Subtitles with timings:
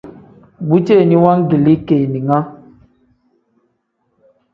[0.69, 2.39] Bu ceeni wangilii keninga.